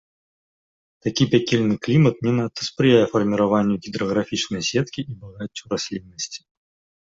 Такі 1.07 1.23
пякельны 1.33 1.75
клімат 1.89 2.15
не 2.29 2.33
надта 2.39 2.61
спрыяе 2.69 3.03
фарміраванню 3.13 3.75
гідраграфічнай 3.87 4.61
сеткі 4.73 5.01
і 5.11 5.23
багаццю 5.23 5.63
расліннасці. 5.79 6.39